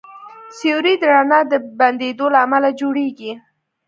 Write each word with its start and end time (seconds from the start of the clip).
سیوری 0.57 0.95
د 1.01 1.03
رڼا 1.13 1.39
د 1.51 1.53
بندېدو 1.79 2.25
له 2.33 2.39
امله 2.45 2.69
جوړېږي. 2.79 3.31